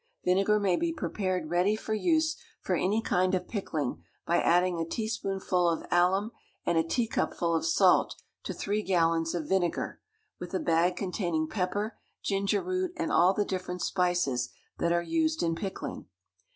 [0.25, 4.83] Vinegar may be prepared ready for use for any kind of pickling by adding a
[4.89, 6.31] teaspoonful of alum
[6.65, 10.01] and a teacupful of salt to three gallons of vinegar,
[10.39, 15.43] with a bag containing pepper, ginger root, and all the different spices that are used
[15.43, 16.07] in pickling.